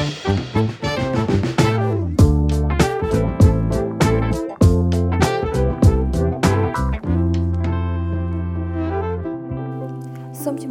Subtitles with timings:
[0.00, 0.49] សូម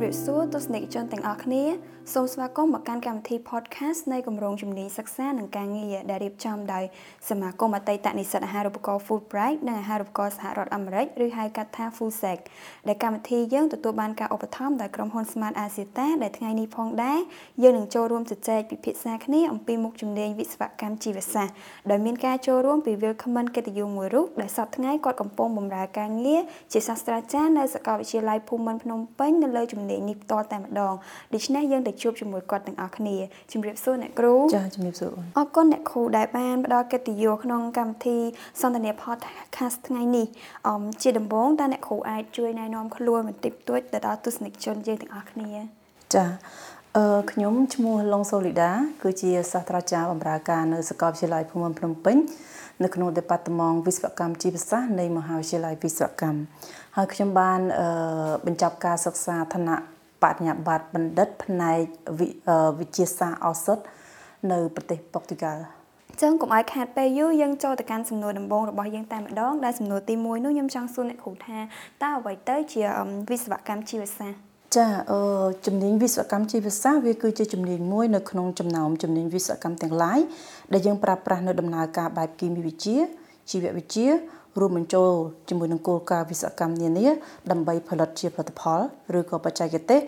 [0.10, 1.64] រាបសួរទស្សនិកជនទាំងអស់គ្នា
[2.14, 6.84] សូមស្វាគមន៍មកកាន់កម្មវិធី podcast នៃគម្រោងជំនាញសិក្សានិងការងារដែលរៀបចំដោយ
[7.30, 12.40] សមាគមអតីតនិស្សិតអាហារូបករណ៍ Fulbright និងអាហារូបករណ៍សហរដ្ឋអាមេរិកឬហៅកាត់ថា FUSEC
[12.88, 17.20] ដែលកម្មវិធីយើងទទួលបានការឧបត្ថម្ភដោយក្រុមហ៊ុន Smart Asiata ដែលថ្ងៃនេះផងដែរ
[17.64, 21.56] យើងនឹងចូលរួមជជែកពិភាក្សាគ្នាអំពីមុខជំនាញវិស្វកម្មជីវសាស្ត្រ
[21.90, 26.42] ដោយមានការចូលរួមពី Willcomen កិត្តិយសមួយរូបដែលសប្តាហ៍ថ្ងៃគាត់កំពុងបម្រើការងារ
[26.74, 30.94] ជាសាស្ត្រាចារ្យនៅសាកលវិទ្យាល័យភូមិន្ទភ្នំពេញនៅលើជំនាញនេះផ្ទាល់តែម្ដង
[31.34, 33.16] ដូច្នេះយើងទៅជួបជាមួយគាត់ទាំងអស់គ្នា
[33.52, 38.18] ជម្រាបសួរអ្នកគ្រូចាជម្រាបសួរអរគុណអ្នកគ្រូដែលបានផ្ដល់កិត្តិយសក្នុងកម្មវិធី
[38.62, 40.28] សន្ទនា podcast ថ្ងៃនេះ
[40.68, 45.52] អមជាដំបូងតើអ្នកគ្រូអាចជួយណែនាំខ្លួនបន្តិចបន្តួចទៅដល់ទស្សនិកជនយើងទាំងអស់គ្នា
[46.16, 46.26] ចា
[46.98, 48.72] អឺខ្ញុំឈ្មោះឡុងសូលីដា
[49.04, 52.18] គឺជាសាស្ត្រាចារ្យបម្រើការនៅសាកលវិទ្យាល័យភូមិន្ទភ្នំពេញ
[52.84, 56.40] នៅក្នុង Department វិស្វកម្មជីវសាស្ត្រនៃមហាវិទ្យាល័យវិស្វកម្ម
[56.98, 57.88] ហើយខ្ញុំបានអឺ
[58.46, 59.78] បញ្ចប់ការសិក្សាឋានៈ
[60.24, 61.80] បញ្ញាបត្របណ្ឌិតផ្នែក
[62.80, 63.78] វិទ្យាសាស្ត្រឱសថ
[64.52, 65.64] នៅប្រទេសប៉ុកទីហ្គាល់
[66.22, 71.58] ចឹងកុំឲ្យខាតពេលយូរយើងចូលទៅកាន់សំណួរដំបូងរបស់យើងតែម្ដងដែលសំណួរទី1នោះខ្ញុំចង់សួរអ្នកគ្រូថា
[72.04, 72.82] តើអ្វីទៅជា
[73.30, 75.22] វិស្វកម្មជីវសាស្ត្រចាអឺ
[75.66, 80.20] ជំនាញវិស្វកម្មជីវសាស្ត្រវាគឺជាជំនាញមួយនៅក្នុងចំណោមជំនាញវិស្វកម្មទាំងឡាយ
[80.74, 82.98] ដែលយើងប្រើប្រាស់នៅដំណើរការបែបគីមីវិទ្យា
[83.52, 84.10] ជីវវិទ្យា
[84.62, 85.12] រួមបញ្ចូល
[85.50, 87.08] ជាមួយនឹងគោលការណ៍វិស្វកម្មនានា
[87.52, 88.80] ដើម្បីផលិតជាផលិតផល
[89.18, 90.00] ឬក៏បច្ចេកទេស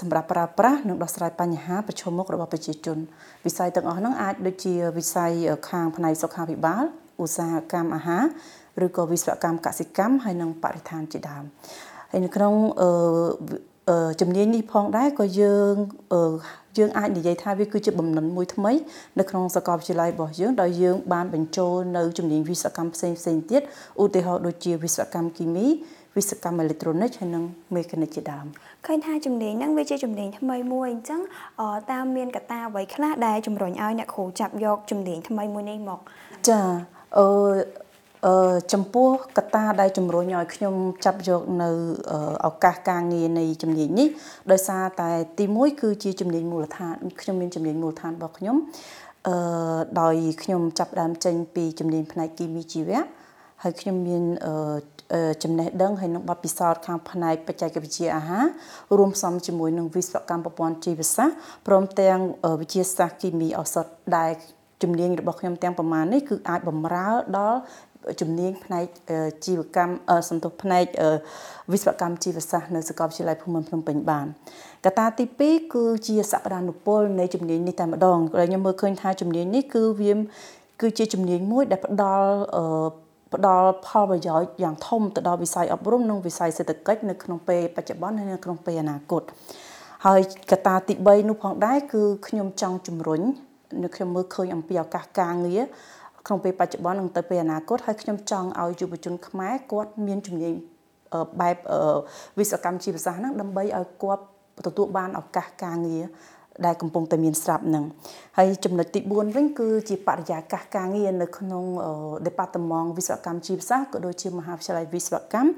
[0.00, 2.98] សម្រាប់ប្រើប្រាស់និងដោះស្រាយបញ្ហាប្រឈមមុខរបស់ប្រជាជន
[3.46, 5.32] វិស័យទាំងអស់ហ្នឹងអាចដូចជាវិស័យ
[5.68, 6.84] ខាងផ្នែកសុខាភិបាល
[7.22, 8.24] ឧស្សាហកម្មអាហារ
[8.86, 11.44] ឬក៏វិស្វកម្មកសិកម្មហើយនិងបរិស្ថានជាដើម
[12.10, 12.54] ហើយនៅក្នុង
[14.20, 15.74] ជំនាញនេះផងដែរក៏យើង
[16.78, 18.72] យើងអាចនិយាយថាវាគឺជាបំណិនមួយថ្មី
[19.18, 23.62] នៅក្នុងសាកលវិទ្យាល័យរបស់យើងដោយយើងបានបញ្ចូលនៅជំនាញវិស្វកម្មផ្សេងផ្សេងទៀត
[24.02, 25.66] ឧទាហរណ៍ដូចជាវិស្វកម្មគីមី
[26.16, 27.44] វិស្វកម្មអេឡិចត្រូនិកហើយនិង
[27.74, 28.46] មេកានិកជាដើម
[28.86, 31.20] ឃើញថាជំនាញហ្នឹងវាជាជំនាញថ្មីមួយអញ្ចឹង
[31.92, 36.00] តើមានកត្តាអ្វីខ្លះដែលជំរុញឲ្យអ្នកគ្រូចាប់យកជំនាញថ្មីមួយនេះមក
[36.48, 36.60] ចា
[37.18, 37.26] អឺ
[38.26, 41.70] អឺចំពោះកត្តាដែលជំរុញឲ្យខ្ញុំចាប់យកនៅ
[42.46, 44.08] ឱកាសការងារនៃជំនាញនេះ
[44.52, 48.56] ដោយសារតែទី1គឺជាជំនាញមូលដ្ឋានខ្ញុំមានជំនាញមូលដ្ឋានរបស់ខ្ញុំ
[49.28, 49.36] អឺ
[50.00, 53.00] ដោយខ្ញុំចាប់ដើមចេញពីជំនាញផ្នែកគីមីជីវៈ
[53.62, 54.22] ហើយខ្ញុំមាន
[55.42, 58.44] ចំណេះដឹងហើយនឹងបទពិសោធន៍ខាងផ្នែកបច្ចេកវិទ្យាអាហារ
[58.98, 62.18] រួមផ្សំជាមួយនឹងវិស្វកម្មប្រព័ន្ធជីវសាស្ត្រព្រមទាំង
[62.60, 64.30] វិទ្យាសាស្ត្រគីមីឱសថដែល
[64.82, 67.08] ជំនាញរបស់ខ្ញុំទាំងប្រមាណនេះគឺអាចបំរើ
[67.38, 67.58] ដល់
[68.20, 68.86] ជំនាញផ្នែក
[69.44, 69.94] ជីវកម្ម
[70.28, 70.84] សន្ទុះផ្នែក
[71.72, 74.26] វិស្វកម្មជីវសាស្ត្រនៅសាកលវិទ្យាល័យភូមិន្ទភ្នំពេញបាន
[74.84, 80.12] កត្តាទី2គឺជាសក្តានុពលនៃជំនាញនេះតែម្ដងដែលខ្ញុំមើលឃើញថាជំនាញនេះគឺវា
[80.80, 82.30] គឺជាជំនាញមួយដែលផ្ដល់
[83.34, 89.22] ផ្ដល់ផលប្រយោជន៍យ៉ាងធំទៅដល់វិស័យអប់រំនិងវិស័យសេដ្ឋកិច្ចនៅក្នុងពេលបច្ចុប្បន្នហើយនៅក្នុងពេលអនាគត
[90.06, 93.22] ហើយកត្តាទី3នោះផងដែរគឺខ្ញុំចង់ជំរុញ
[93.82, 95.62] នៅខ្ញុំមើលឃើញអំពីឱកាសការងារ
[96.26, 100.54] ក្នុងពេលបច្ចុប្បន្ននិងទៅពេលអនាគតហើយខ្ញុំចង់ឲ្យយុវជនខ្មែរគាត់មានជំនាញ
[101.40, 101.56] បែប
[102.38, 104.24] វិស្វកម្មជីវសាស្ត្រហ្នឹងដើម្បីឲ្យគាត់
[104.66, 106.04] ទទួលបានឱកាសការងារ
[106.66, 107.84] ដែលកំពុងតែមានស្រាប់នឹង
[108.36, 111.64] ហើយចំណុចទី4វិញគឺជាបរិយាកាសការងារនៅក្នុង
[112.26, 115.50] Department វិស្វកម្មជីវសាស្ត្រក៏ដូចជាមហាវិទ្យាល័យវិស្វកម្ម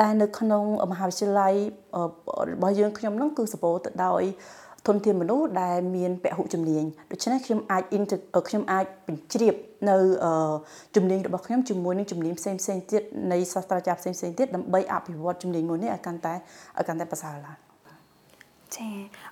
[0.00, 1.54] ដែលនៅក្នុងមហាវិទ្យាល័យ
[2.52, 4.22] របស់យើងខ្ញុំនឹងគឺសពោទៅដោយ
[4.86, 7.82] ធនធានមនុស្សដែលមានពហុជំនាញដូច្នេះខ្ញុំអាច
[8.48, 9.54] ខ្ញុំអាចបញ្ជ្រាប
[9.88, 9.96] នៅ
[10.96, 13.02] ជំនាញរបស់ខ្ញុំជាមួយនឹងជំនាញផ្សេងផ្សេងទៀត
[13.32, 16.34] នៃសាស្ត្រាចារ្យផ្សេងផ្សេងទៀតដើម្បីអភិវឌ្ឍជំនាញមួយនេះឲ្យកាន់តែ
[16.78, 17.69] ឲ្យកាន់តែប្រសើរឡើង
[18.76, 18.88] ចា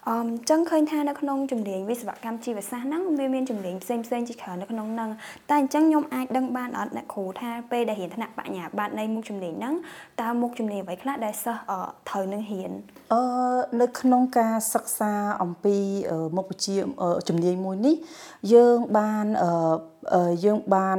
[0.09, 0.15] អឺ
[0.51, 5.11] ចឹងឃើញថានៅក្នុងជំនាញវិស្វកម្មជីវសាស្ត្រហ្នឹងវាមានជំនាញផ្សេងផ្សេងជាច្រើននៅក្នុងហ្នឹង
[5.49, 9.75] តែអញ្ចឹងខ្ញុំអាចដឹងបានអត់អ្នកគ្រូថាពេលដែលរៀនថ្នាក់បញ្ញាបត្រនៃមុខជំនាញហ្នឹង
[10.21, 11.63] តើមុខជំនាញអ្វីខ្លះដែលសិស្ស
[12.09, 12.73] ត្រូវនឹងរៀន
[13.15, 13.23] អឺ
[13.81, 15.13] នៅក្នុងការសិក្សា
[15.43, 15.77] អំពី
[16.37, 16.77] មុខវិជ្ជា
[17.29, 17.97] ជំនាញមួយនេះ
[18.53, 19.27] យើងបាន
[20.45, 20.99] យើងបាន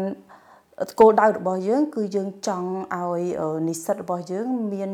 [0.99, 3.21] គោលដៅរបស់យើង គឺយើងចង់ឲ្យ
[3.67, 4.89] និស្សិតរបស់យើងមាន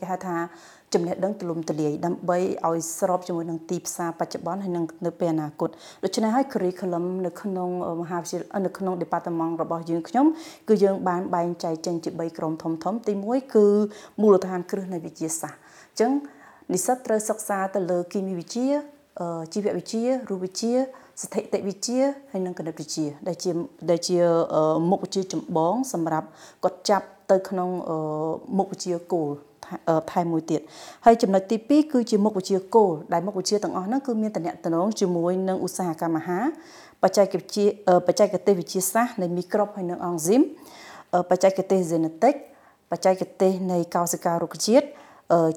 [0.00, 0.36] គេហៅថា
[0.94, 5.70] ចំណេះដឹងទូលំទូលាយដើម្បីឲ្យស្របជាមួយនឹងទីផ្សារបច្ចុប្បន្នហើយនឹងនៅពេលអនាគត
[6.04, 7.70] ដូច្នេះហើយ curriculum នៅក្នុង
[8.02, 10.26] មហាវិទ្យាល័យនៅក្នុង department របស់យើងខ្ញុំ
[10.68, 13.66] គឺយើងបានបែងចែកចេញជា3ក្រុមធំធំទី1គឺ
[14.22, 15.60] មូលដ្ឋានគ្រឹះនៃវិទ្យាសាស្ត្រ
[15.90, 16.12] អញ្ចឹង
[16.72, 18.70] និស្សិតត្រូវសិក្សាទៅលើគីមីវិទ្យា
[19.52, 20.74] ជីវវិទ្យារូបវិទ្យា
[21.22, 22.02] ស្ថិតិវិទ្យា
[22.32, 23.50] ហើយនិងគណិតវិទ្យាដែលជា
[23.90, 24.18] ដែលជា
[24.90, 26.28] មុខវិជ្ជាចម្បងសម្រាប់
[26.64, 27.68] គាត់ចាប់ទៅក្នុង
[28.58, 29.30] មុខវិជ្ជាគោល
[29.72, 29.78] ថា
[30.12, 30.60] ថែមមួយទៀត
[31.04, 34.52] ហើយចំណុចទី2គឺជាមុខវិជ្ជាគោលដែលមុខវិជ្ជាទាំងអស់ហ្នឹងគឺមានតំណែ
[34.84, 36.44] ងជាមួយនឹងឧស្សាហកម្មអាហារ
[37.02, 37.66] បច្ចេកវិទ្យា
[38.06, 40.42] បច្ចេកទេសវិទ្យាសាស្ត្រនៃមីក្រូបហើយនិងអង់ស៊ីម
[41.30, 42.34] បច្ចេកទេស genetic
[42.90, 44.86] បច្ចេកទេសនៃកោសិការុក្ខជាតិ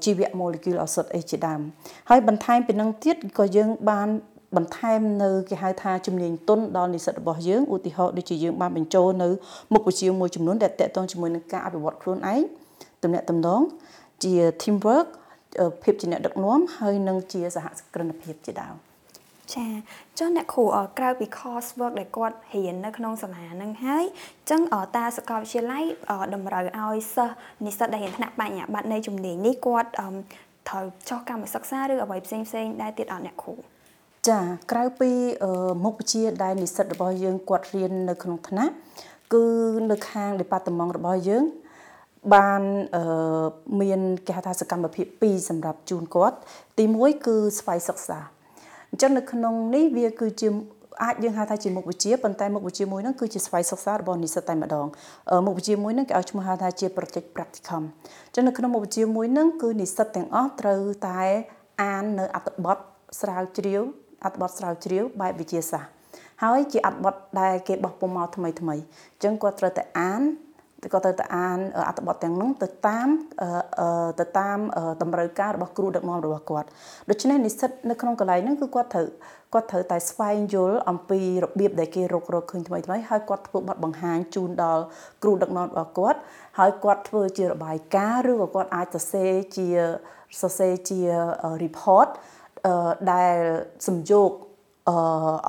[0.04, 1.62] ជីវៈ molecule ឱសថអីជាដើម
[2.10, 4.10] ហើយបន្ថែមពីនឹងទៀតក៏យើងបាន
[4.56, 9.30] បន្ថែមនៅគេហៅថាជំនាញទុនដល់និស្សិតរបស់យើងឧទាហរណ៍ដូចជាយើងបានបញ្ចូលនៅ
[9.74, 12.42] មុខវិជ្ជាមួយចំនួនដែលតកតងជាមួយនឹងការអភិវឌ្ឍខ្លួនឯង
[13.04, 13.62] ទំនាក់ទំនង
[14.24, 15.08] ជា team work
[15.84, 18.76] ភាពជាអ្នកដឹកនាំហើយនិងជាសហគ្រិនភាពជាដើម
[19.54, 19.66] ចា
[20.20, 20.66] ចុះអ្នកគ្រូ
[21.00, 24.62] ក្រៅពី course work ដែលគាត់រៀននៅក្នុងសាលានឹងហើយអញ្ចឹង
[24.96, 25.84] តាសាកលវិទ្យាល័យ
[26.36, 27.36] តម្រូវឲ្យសិស្ស
[27.66, 29.90] និស្សិតដែលរៀនថ្នាក់បញ្ញាបត្រនៃជំនាញនេះគាត់
[30.70, 33.56] ត្រូវចុះកម្មសិក្សាឬអ្វីផ្សេងផ្សេងដែរទៀតអត់អ្នកគ្រូ
[34.30, 34.40] ចា
[34.72, 35.12] ក្រៅពី
[35.86, 38.74] មុខវិជ្ជាដែលនិស្សិតរបស់យើងគាត់រៀននៅក្នុងថ្នាក់
[39.34, 39.46] គឺ
[39.92, 41.44] នៅខាង department របស់យើង
[42.34, 42.62] បាន
[43.82, 46.38] មានគេហៅថាសកម្មភាព2សម្រាប់ជូនគាត់
[46.78, 48.20] ទី1គឺស្វ័យសិក្សា
[48.92, 50.48] អញ្ចឹងនៅក្នុងនេះវាគឺជា
[51.04, 54.88] អាចយើងហៅថាជាមុខវិជ្ជាប៉ុន្តែមុខវិជ្ជាមួយហ្នឹងគឺជាស្វ័យសិក្សារបស់និស្សិតតែម្ដង
[55.46, 57.84] មុខវិជ្ជាមួយហ្នឹងគេឲ្យឈ្មោះហៅថាជា project practicum
[58.28, 61.22] អញ្ចឹងនៅក្នុងមុខវិជ្ជាមួយហ្នឹងគឺនិស្សិតទាំងអស់ត្រូវតែ
[61.82, 62.78] អាននៅអត្ថបទ
[63.22, 63.82] ស្រាវជ្រាវ
[64.26, 65.92] អត្ថបទស្រាវជ្រាវបែបវិទ្យាសាស្ត្រ
[66.44, 70.22] ហើយជាអត្ថបទដែលគេបោះពុំមកថ្មីថ្មីអញ្ចឹងគាត់ត្រូវតែអាន
[70.94, 73.08] ក៏ត្រូវតែអានអត្ថបទទាំងនោះទៅតាម
[74.20, 74.58] ទៅតាម
[75.02, 76.68] តម្រូវការរបស់គ្រូដឹកនាំរបស់គាត់
[77.10, 79.08] ដូច្នេះនិស្សិតនៅក្នុងកន្លែងហ្នឹងគឺគាត់ត្រូវ
[79.54, 84.84] គាត់ត្រូវតែស្វែងយល់អំពីរបៀបដែលគេរករកឃើញថ្មីថ្មីហើយគាត់ធ្វើបទបង្ហាញជូនដល់
[85.24, 86.20] គ្រូដឹកនាំរបស់គាត់
[86.60, 89.68] ហើយគាត់ធ្វើជារបាយការណ៍ឬក៏គាត់អាចសរសេរជា
[90.42, 91.00] សរសេរជា
[91.64, 92.10] report
[93.12, 93.36] ដែល
[93.88, 94.32] សំយោគ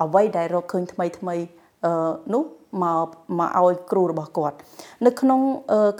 [0.01, 1.35] អ្វីដែលរកឃើញថ្មីថ្មី
[2.33, 2.43] នោះ
[2.83, 3.07] មក
[3.39, 4.55] មកឲ្យគ្រូរបស់គាត់
[5.05, 5.39] នៅក្នុង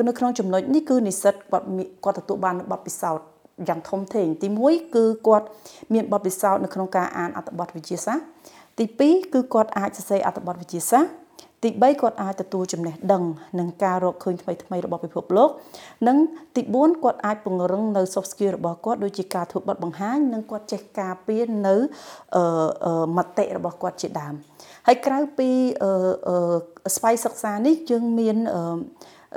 [0.08, 1.66] នៅក្នុងចំណុចនេះគឺនិស្សិតគាត់
[2.04, 3.26] គាត់ទទួលបានបទពិសោធន៍
[3.68, 5.48] យ៉ាងធំធេងទី1គឺគាត់
[5.94, 8.26] មានបទពិសោធន៍នៅក្នុងការអានអត្ថបទវិទ្យាសាស្ត្រ
[8.78, 11.27] ទី2គឺគាត់អាចសរសេរអត្ថបទវិទ្យាសាស្ត្រ
[11.68, 13.24] ទី3គាត់អាចទទួលចំណេះដឹង
[13.60, 15.50] នឹងការរកឃើញថ្មីថ្មីរបស់ពិភពលោក
[16.08, 16.18] និង
[16.56, 21.76] ទី4គាត់អាចពង្រឹងនៅ soft skill របស់គាត់ដូចជាការធ្វើបទបង្ហាញនិងគាត់ចេះការពារនៅ
[23.18, 24.34] មតិរបស់គាត់ជាដើម
[24.88, 25.50] ហើយក្រៅពី
[26.96, 28.38] ស្វ័យសិក្សានេះយើងមាន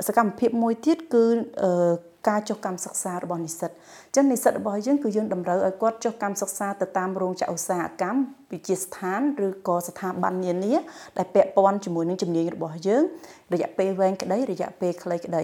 [0.07, 1.25] សកម្មភាពមួយទៀតគឺ
[2.27, 8.21] ការចុះកម្មសិក្សារបស់និស្សិតអញ្ចឹងនិស្សិតរបស់យើងគឺយើងតម្រូវឲ្យគាត់ចុះកម្មសិក្សាទៅតាមរោងចក្រឧស្សាហកម្ម
[8.51, 10.73] វិទ្យាស្ថានឬក៏ស្ថាប័ននានា
[11.17, 13.03] ដែលពាក់ព័ន្ធជាមួយនឹងជំនាញរបស់យើង
[13.53, 15.43] រយៈពេលវែងក្តីរយៈពេលខ្លីក្តី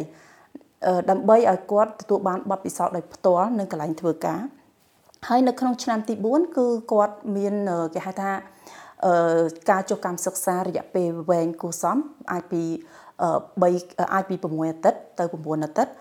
[1.10, 4.42] ដើម្បីឲ្យគាត់ទទួលបានបទពិសោធន៍ដោយផ្ទាល់នៅកន្លែងធ្វើការ
[5.28, 7.56] ហើយនៅក្នុងឆ្នាំទី4គឺគាត់មាន
[7.94, 8.32] គេហៅថា
[9.70, 11.98] ការចុះកម្មសិក្សារយៈពេលវែងគួរសម
[12.32, 12.64] អាចពី
[13.38, 15.94] 3អាចពី6អាទិត្យទៅ9អាទិត្យ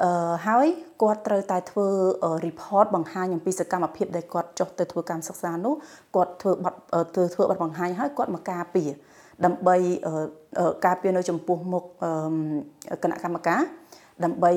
[0.00, 0.66] អឺហើយ
[1.02, 1.86] គាត់ត្រូវតែធ្វើ
[2.46, 5.74] report បង្ហាញអំពីសកម្មភាពដែលគាត់ចុះទៅធ្វើកម្មសិក្សានោះ
[6.14, 6.74] គាត់ធ្វើបទ
[7.34, 8.90] ធ្វើបទបង្ហាញហើយគាត់មកការពារ
[9.44, 9.76] ដើម្បី
[10.86, 11.84] ការពារនៅចំពោះមុខ
[13.02, 13.60] គណៈកម្មការ
[14.24, 14.52] ដើម្បី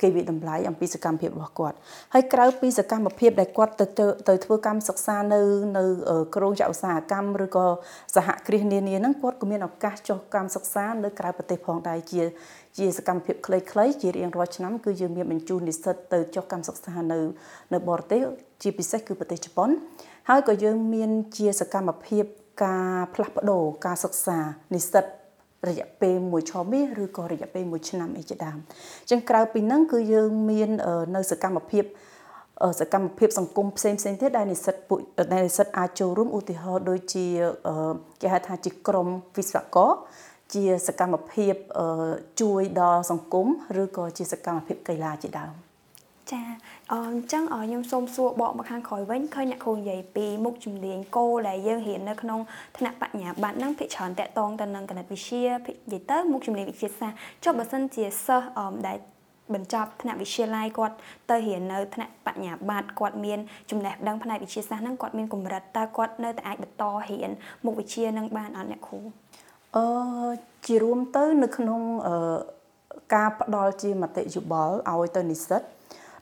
[0.00, 1.76] គេវិតម្លៃអំពីសកម្មភាពរបស់គាត់
[2.14, 3.86] ហើយក្រៅពីសកម្មភាពដែលគាត់ទៅ
[4.28, 5.40] ទៅធ្វើកម្មសិក្សានៅ
[5.78, 5.84] នៅ
[6.34, 7.66] ក្រមចៅឧស្សាហកម្មឬក៏
[8.16, 12.22] សហគ្រាសនានាហ្នឹងគាត់ក៏មានឱកាសចុះកម្មសិក្សានៅក្រៅប្រទេសផងដែរជា
[12.78, 17.20] ជាសកម្មភាពខ្លីៗជារៀងរាល់ឆ្នាំគឺយើងមានបញ្ជូននិស្សិតទៅចុះកម្មសិក្សានៅ
[17.72, 18.20] នៅបរទេស
[18.62, 19.70] ជាពិសេសគឺប្រទេសជប៉ុន
[20.28, 22.24] ហើយក៏យើងមានជាសកម្មភាព
[22.64, 24.38] ការផ្លាស់ប្ដូរការសិក្សា
[24.74, 25.04] និស្សិត
[25.68, 30.70] រយៈពេលមួយឆមាសឬក៏រយៈពេលមួយឆ្នាំអីជាដើមអញ្ចឹងក្រៅពីហ្នឹងគឺយើងមាន
[31.16, 31.84] នៅសកម្មភាព
[32.80, 34.98] សកម្មភាពសង្គមផ្សេងផ្សេងទៀតដែលនិស្សិតពួក
[35.32, 37.26] ដែលនិស្សិតអាចចូលរួមឧទាហរណ៍ដូចជា
[38.20, 39.90] គេហៅថាជាក្រុមវិស្វករ
[40.54, 41.54] ជាសកម្មភាព
[42.40, 43.46] ជួយដល់សង្គម
[43.82, 45.69] ឬក៏ជាសកម្មភាពកីឡាជាដើម
[46.32, 46.42] ចា
[46.92, 52.40] អញ្ចឹងខ្ញុំសូមសួរបកមកខាងក្រោយវិញឃើញអ្នកគ្រូនិយាយពីមុខជំនាញគោលដែលយើងរៀននៅក្នុង
[52.76, 58.48] ថ្នាក់បញ្ញាបត្រហ្នឹងភិកច្រើនតកតងទៅនឹងគណិតវិទ្យានិយាយទៅមុខជំនាញវិទ្យាសាស្ត្រចុះបើសិនជាសិស្ស
[58.86, 58.98] ដែល
[59.54, 60.96] បញ្ចប់ថ្នាក់វិទ្យាល័យគាត់
[61.30, 63.38] ទៅរៀននៅថ្នាក់បញ្ញាបត្រគាត់មាន
[63.70, 67.30] ចំណេះដឹងផ្នែកវិទ្យាសាស្ត្រហ្នឹងគាត់មានកម្រិតតើគាត់នៅតែអាចបន្តរៀន
[67.64, 69.00] មុខវិជ្ជានឹងបានអត់អ្នកគ្រូ
[69.76, 69.86] អឺ
[70.66, 71.80] ជារួមទៅនៅក្នុង
[73.14, 75.62] ការផ្ដល់ជាមតិយោបល់ឲ្យទៅនិស្សិត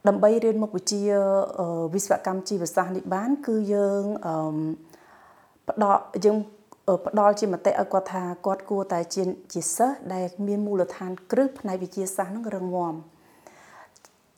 [0.09, 1.03] ដើម្បីរៀនមុខវិជ្ជា
[1.95, 4.05] វិស្វកម្មជីវសាស្ត្រនេះបាន គឺយើង
[5.69, 6.37] ផ្ដល់យើង
[7.07, 9.23] ផ្ដល់ជាមតិឲ្យគាត់ថាគាត់គួរតែជា
[9.53, 12.95] ជាសិស្សដែលមានមូលដ្ឋានគ្រឹះផ្នែកវិទ្យាសាស្ត្រនឹងរឹងមាំ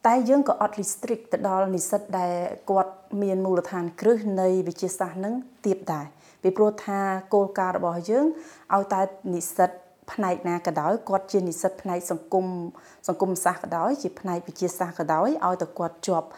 [0.06, 2.34] តែយើងក៏អត់ restrict ទៅដល់និស្សិតដែល
[2.70, 5.34] គាត់មានមូលដ្ឋានគ្រឹះនៃវិទ្យាសាស្ត្រនឹង
[5.66, 6.06] ទៀតដែរ
[6.42, 7.00] ពីព្រោះថា
[7.34, 8.26] គោលការណ៍របស់យើង
[8.74, 9.00] ឲ្យតែ
[9.34, 9.70] និស្សិត
[10.12, 12.46] ផ្នែកណាក៏ដោយគាត់ជានិស្សិតផ្នែកសង្គម
[13.08, 16.28] សង្គមសាស្ត្រក៏ដោយជាផ្នែកវិទ្យាសាស្ត្រក៏ដោយឲ្យតែគាត់ជាប់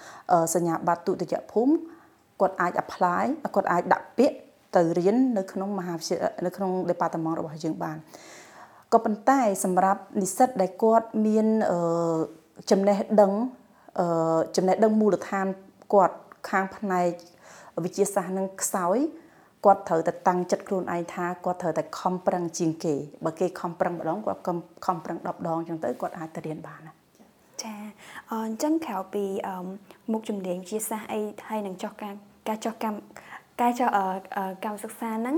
[0.55, 1.73] សញ្ញាបត្រទុតិយភូមិ
[2.41, 3.25] គាត់អាច apply
[3.55, 4.37] គាត់អាចដាក់ពាក្យ
[4.77, 7.97] ទៅរៀននៅក្នុងមហាវិទ្យាល័យនៅក្នុង department របស់យើងបាន
[8.93, 11.47] ក៏ប៉ុន្តែសម្រាប់និស្សិតដែលគាត់មាន
[12.71, 13.33] ចំណេះដឹង
[14.57, 15.47] ចំណេះដឹងមូលដ្ឋាន
[15.95, 16.17] គាត់
[16.51, 17.09] ខាងផ្នែក
[17.85, 18.99] វិទ្យាសាស្ត្រនឹងខ្សោយ
[19.65, 24.41] គាត់ត្រូវតែតាំងចិត្តខ្លួនឯងថាគាត់ត្រូវតែខំប្រឹងជាងគេបើគេខំប្រឹងម្ដងគាត់
[24.87, 26.93] ខំប្រឹង10ដងអញ្ចឹងទៅគាត់អាចទៅរៀនបានណា
[27.63, 27.75] ចា
[28.33, 29.25] អញ្ចឹងក្រៅពី
[30.13, 32.15] មុខជំនាញវិទ្យាសាស្ត្រអីហើយនឹងចោះការ
[32.49, 32.99] ការចោះកម្ម
[33.61, 33.89] ការចោះ
[34.65, 35.37] កម្មសិក្សាហ្នឹង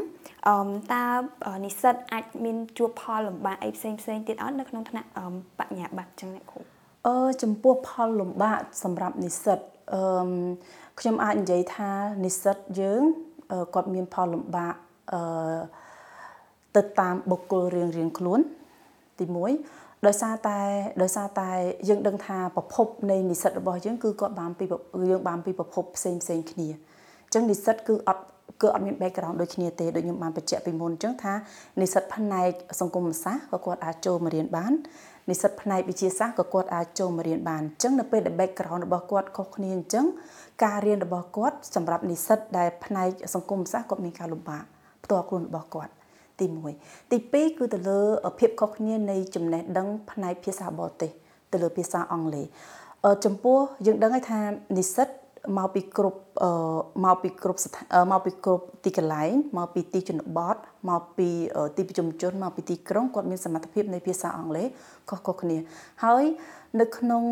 [0.94, 1.04] តើ
[1.64, 5.08] និស្សិតអាចមានជួបផលលំបាកអីផ្សេងផ្សេងទៀតអត់នៅក្នុងថ្នាក់
[5.58, 6.60] បញ្ញាបត្រអញ្ចឹងអ្នកគ្រូ
[7.06, 9.58] អឺចំពោះផលលំបាកសម្រាប់និស្សិត
[9.94, 10.02] អឺ
[11.00, 11.90] ខ្ញុំអាចនិយាយថា
[12.24, 13.02] និស្សិតយើង
[13.74, 14.74] គាត់មានផលលំបាក
[15.12, 15.20] អឺ
[16.76, 18.40] ទៅតាមបុគ្គលរៀងរៀងខ្លួន
[19.18, 19.24] ទី
[19.66, 20.58] 1ដោយសារតែ
[21.02, 21.50] ដោយសារតែ
[21.88, 24.64] យើងដឹងថាប្រភពនៃនិស្សិតរបស់យើងគឺគាត់បានពី
[25.10, 28.24] យើងបានពីប្រភពផ្សេងផ្សេងគ្នាអញ្ចឹងនិស្សិតគឺអត់
[28.62, 31.34] គឺអត់មាន background ដូចគ្នាទេដូចខ្ញុំបានបញ្ជាក់ពីមុនអញ្ចឹងថា
[31.80, 34.72] និស្សិតផ្នែកសង្គមសាស្ត្រក៏គាត់អាចចូលមករៀនបាន
[35.28, 40.06] និស្សិតផ្នែកវិទ្យាសាស្ត្រក៏គាត់អាចចូលមករៀនបានអញ្ចឹងនៅពេលដែល background របស់គាត់ខុសគ្នាអញ្ចឹង
[40.64, 44.64] ការរៀនរបស់គាត់សម្រាប់និស្សិតដែលផ្នែកសង្គមសាស្ត្រគាត់មានការលំបាក
[45.04, 45.92] ផ្ទាល់ខ្លួនរបស់គាត់
[46.40, 46.46] ទី
[46.80, 48.00] 1ទី2គឺទៅលើ
[48.38, 51.10] ភាពខុសគ្នានៃចំណេះដឹងផ្នែកភាសាបរទេស
[51.52, 52.46] ទៅលើភាសាអង់គ្លេស
[53.24, 54.40] ចំពោះយើងដឹងហើយថា
[54.76, 55.08] និស្សិត
[55.58, 56.20] មកពីគ្រប់
[57.04, 57.58] មកពីគ្រប់
[58.12, 60.56] មកពីគ្រប់ទីកន្លែងមកពីទីជនបទ
[60.90, 61.28] មកពី
[61.76, 64.66] ទីប្រជុំជនមកពីទីក្រុងគាត់មានសមត្ថភាពនៃភាសាអង់គ្លេស
[65.08, 65.56] ខុសៗគ្នា
[66.04, 66.24] ហើយ
[66.80, 67.24] នៅក្នុង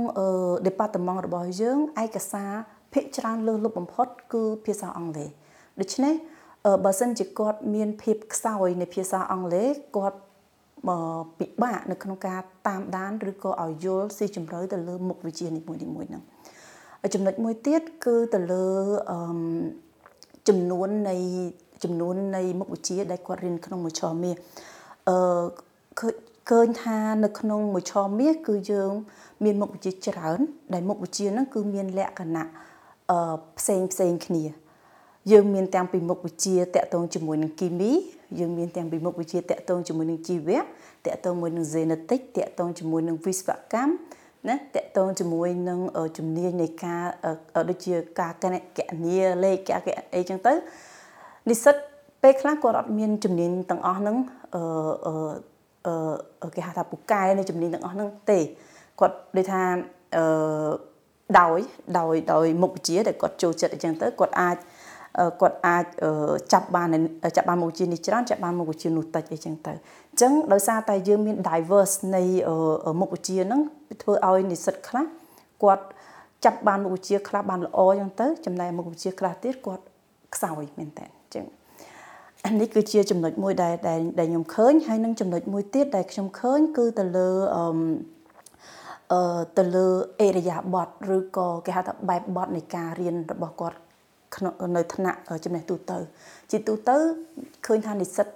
[0.67, 2.51] department របស់យើងឯកសារ
[2.93, 5.31] ភាគច្រើនលើសលប់បំផុត គឺភាសាអង់គ្លេស
[5.81, 6.15] ដូច្នេះ
[6.85, 10.19] បើសិនជាគាត់មានភាពខ្សោយនៃភាសាអង់គ្លេសគាត់
[11.39, 16.23] ពិបាកនៅក្នុងការតាមដានឬក៏ឲ្យយល់ស៊ីជម្រៅទៅលើមុខវិជ្ជានីមួយៗហ្នឹង
[17.15, 18.65] ចំណុចមួយទៀតគឺទៅលើ
[20.49, 21.17] ចំនួននៃ
[21.85, 24.37] ចំនួននៃមុខវិជ្ជាដែលគាត់រៀនក្នុងមួយឆមាស
[25.09, 25.17] អឺ
[26.51, 28.93] ឃើញថានៅក្នុងមួយឆមាសគឺយើង
[29.45, 30.39] មានមុខវិជ្ជាច្រើន
[30.75, 32.49] ដែលមុខវិជ្ជាហ្នឹងគឺមានលក្ខណៈ
[33.11, 34.45] អឺផ្សេងផ្សេងគ្នា
[35.33, 37.93] យើងមានទាំងពីមុខវិជ្ជាតកតងជាមួយនឹងគីមី
[38.39, 40.65] យើងមានទាំងពីមុខវិជ្ជាតកតងជាមួយនឹងជីវៈត
[41.15, 43.93] កតងជាមួយនឹង genetic តកតងជាមួយនឹងវិស្វកម្ម
[44.49, 45.81] ណាតកតងជាមួយនឹង
[46.19, 47.03] ជំនាញនៃការ
[47.71, 50.53] ដូចជាការកណកញ្ញាលេខកអីចឹងទៅ
[51.49, 51.75] និស្សិត
[52.23, 54.17] ពេលខ្លះគាត់អត់មានជំនាញទាំងអស់ហ្នឹង
[54.55, 54.63] អឺ
[56.43, 58.39] អឺគេហៅថាពូកែនៃជំនាញទាំងអស់ហ្នឹងទេ
[59.01, 59.63] គាត់ដូចថា
[60.17, 60.71] អឺ
[61.41, 61.59] ដោយ
[61.99, 64.57] ដោយដោយមុខវិជ្ជាដែលគាត់ចូលចិត្តអញ្ចឹងទៅគាត់អាច
[65.41, 65.85] គាត់អាច
[66.53, 66.89] ចាប់បាន
[67.37, 72.23] ចាប់បានមុខវិជ្ជានេះច្រើនចាប់បានមុខវិជ្ជានោះតិចអីចឹងទៅអញ្ចឹងដោយសារតែយើងមាន diverse នៃ
[73.01, 73.61] មុខវិជ្ជាហ្នឹង
[74.03, 75.05] ធ្វើឲ្យនិស្សិតខ្លះ
[75.63, 75.85] គាត់
[76.45, 79.85] ចាប់បានមុខវិជ្ជាខ្លះបានល្អចឹងទៅចំណែកមុខវិជ្ជាខ្លះទៀតគាត់
[80.35, 81.47] ខ្សោយមែនតើអញ្ចឹង
[82.61, 83.75] នេះគឺជាចំណុចមួយដែល
[84.19, 87.65] ដែលខ្ញុំឃើញហើយនឹងចំណុចមួយទៀតដែលខ្ញុំឃើញគឺទៅលើអឺ
[89.13, 89.87] អឺទៅលើ
[90.21, 93.77] អេរិយាប័ត្រឬក៏គេហៅថាបែបបទនៃការរៀនរបស់គាត់
[94.77, 95.99] នៅថ្នាក់ចំណេះទូទៅ
[96.51, 96.97] ជាទូទៅ
[97.67, 98.27] ឃើញថានិស្សិត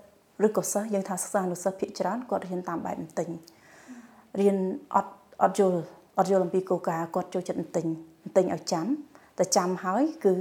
[0.46, 3.28] ឬក៏សិស្សយើងថាសិក្សានុសិស្សភាគច្រើនគាត់រៀនតាមបែបបន្ទិញ
[4.40, 4.56] រៀន
[4.94, 5.12] អត់
[5.42, 5.80] អត់យល់
[6.18, 7.86] អត់យល់អំពីគោលការណ៍គាត់ចូលចិត្តបន្ទិញ
[8.22, 8.86] បន្ទិញឲ្យចាំ
[9.38, 10.32] តែចាំហើយគឺ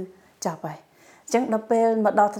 [0.46, 0.78] ចាប់ហើយ
[1.24, 2.32] អញ្ចឹងដល់ពេលមកដល់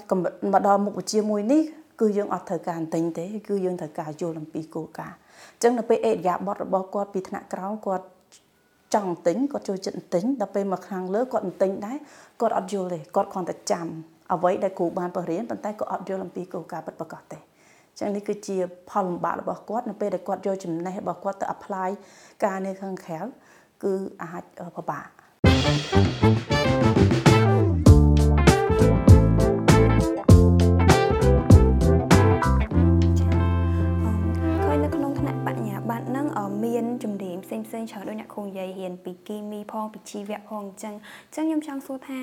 [0.52, 1.62] មកដល់មុខវិជ្ជាមួយនេះ
[2.00, 5.16] គឺយើងអត់ត្រូវការបន្ទិញទេគឺយើងត្រូវការយល់អំពីគោលការណ៍
[5.52, 8.04] អញ្ចឹងនៅពេលអេរយាប័តរបស់គាត់ពីថ្នាក់ក្រោមគាត់
[8.94, 11.98] ចង់ទិញគាត់ចូលចិត្តទិញដល់ពេលមកខាងលើគាត់ទិញដែរ
[12.40, 13.86] គាត់អត់យល់ទេគាត់គ្រាន់តែចាំ
[14.32, 17.38] អ្វីដែលគ្រូបានបង្រៀនប៉ុន្តែគាត់អត់យល់អំពីគោលការណ៍ពិតប្រាកដទេ
[17.98, 18.56] ចឹងនេះគឺជា
[18.90, 21.88] ផលលំបាករបស់គាត់នៅពេលដែលគាត់យកចំណេះរបស់គាត់ទៅ apply
[22.44, 23.18] ការនៅខាងក្រៅ
[23.84, 24.44] គឺអាច
[24.76, 25.06] ពិបាក
[25.46, 27.05] thank you
[37.46, 40.94] ផ្សេងផ្សេងច្រើនដូចអ្នកគ្រូនិយាយរៀនពីគីមីផងពីជីវៈផងអញ្ចឹង
[41.28, 42.18] អញ្ចឹងខ្ញុំចង់សួរថា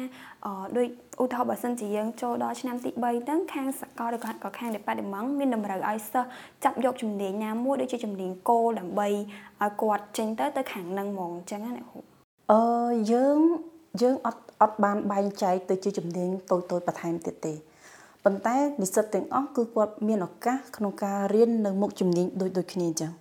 [0.45, 0.87] អឺដូច
[1.21, 6.29] ឧទាហរណ៍បើសិនជាយើងចូលដល់ឆ្នាំទី3ហ្នឹងខាងសកលឬក៏ខាង department មានតម្រូវឲ្យសិស្ស
[6.63, 11.99] ចាប់យកជំនាញណាមួយដូចជាជំនាញគោលដើម្បីឲ្យគាត់ចេញទៅទៅខាងហ្នឹងហ្មងអញ្ចឹងណាអ្នកគ្រូ
[12.51, 12.63] អឺ
[13.11, 13.39] យើង
[14.01, 17.53] យើងអត់អត់បានបែងចែកទៅជាជំនាញតូចតូចបន្ថែមទៀតទេ
[18.23, 23.13] ប៉ុន្តែនិស្សិតទាំងអស់គឺគាត់មានឱកាសក្នុងការរៀននៅមុខជំនាញដូចដូចគ្នាអញ្ចឹង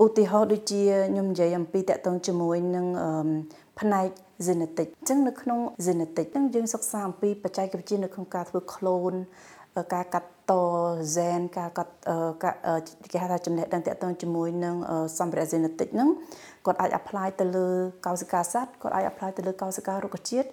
[0.00, 2.86] ឧទាហរណ៍ដូចជាខ្ញុំនិយាយអំពីតកតងជាមួយនឹង
[3.80, 4.08] ផ្នែក
[4.46, 9.18] genetic អញ្ចឹងនៅក្នុង genetic ហ្នឹងយើងសិក្សាអំពីបច្ចេកវិទ្យានៅក្នុងការធ្វើ clone
[9.94, 10.52] ការកាត់ត
[11.14, 11.92] Zen ការកាត់
[13.12, 14.76] គេហៅថាចំណេះដឹងតាក់ទងជាមួយនឹង
[15.18, 16.08] សម្ភារៈ genetic ហ្នឹង
[16.66, 17.68] គាត់អាច apply ទៅលើ
[18.06, 20.48] កោសិកាសត្វគាត់អាច apply ទៅលើកោសិការុក្ខជាតិ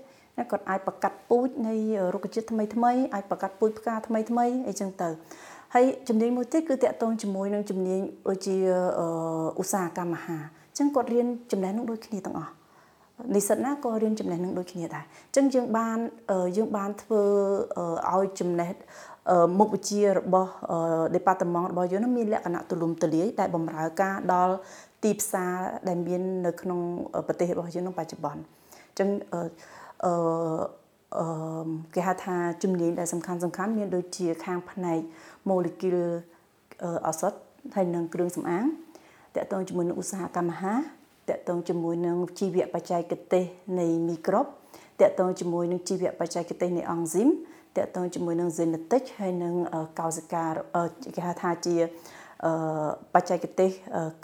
[0.51, 1.75] គាត់អាចបង្កាត់ពូជនៃ
[2.13, 5.09] រុក្ខជាតិថ្មីថ្មីអាចបង្កាត់ពូជផ្កាថ្មីថ្មីអីចឹងទៅ
[5.73, 8.55] ហើយជំនាញមួយទៀតគឺតាក់ទងជាមួយនឹងជំនាញដូចជា
[9.59, 12.51] ឧស្សាហកម្មអាហារអញ្ចឹងគាត់រៀនចំណេះនឹងដូចគ្នាទាំងអស់
[13.35, 15.97] និស្សិតណាក៏រៀនចំណេះនឹងដូចគ្នាដែរអញ្ចឹងយើងបាន
[16.57, 17.21] យើងបានធ្វើ
[18.13, 18.71] ឲ្យចំណេះ
[19.59, 20.51] មុខវិជ្ជារបស់
[21.15, 24.55] department របស់យើងមានលក្ខណៈទូលំទូលាយដែលបម្រើការដល់
[25.03, 25.53] ទីផ្សារ
[25.87, 26.79] ដែលមាននៅក្នុង
[27.27, 29.41] ប្រទេសរបស់យើងក្នុងបច្ចុប្បន្នអញ្ចឹងអឺ
[30.05, 34.99] អឺគេហៅថាជំនាញដែលសំខាន់សំខាន់មានដូចជាខាងផ្នែក
[35.49, 36.05] molecule
[37.07, 37.33] ឱសថ
[37.75, 38.65] ហើយនិងគ្រឿងសម្អាង
[39.35, 40.79] តកតងជាមួយនឹងឧស្សាហកម្មអាហារ
[41.29, 43.43] តកតងជាមួយនឹងជីវៈបច្ចេកទេស
[43.79, 44.45] នៃមីក្រូប
[45.01, 47.29] តកតងជាមួយនឹងជីវៈបច្ចេកទេសនៃអង់ស៊ីម
[47.77, 49.53] តកតងជាមួយនឹង genetic ហើយនិង
[49.99, 50.43] កោសិកា
[51.15, 51.75] គេហៅថាជា
[53.13, 53.69] បច្ចេកទេស